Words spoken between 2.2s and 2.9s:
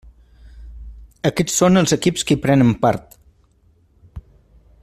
que hi prenen